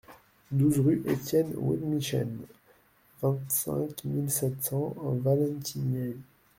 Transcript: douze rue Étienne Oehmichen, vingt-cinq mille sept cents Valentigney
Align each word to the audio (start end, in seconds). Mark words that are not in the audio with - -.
douze 0.51 0.79
rue 0.79 1.03
Étienne 1.05 1.53
Oehmichen, 1.57 2.39
vingt-cinq 3.21 4.03
mille 4.05 4.31
sept 4.31 4.63
cents 4.63 4.95
Valentigney 4.97 6.17